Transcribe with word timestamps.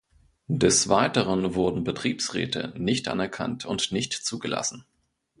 Des 0.47 0.89
Weiteren 0.89 1.53
wurden 1.53 1.83
Betriebsräte 1.83 2.73
nicht 2.75 3.07
anerkannt 3.07 3.65
und 3.65 3.91
nicht 3.91 4.13
zugelassen. 4.13 4.83